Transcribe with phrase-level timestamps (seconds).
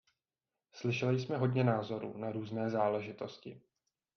[0.73, 3.61] Slyšeli jsme hodně názorů na různé záležitosti.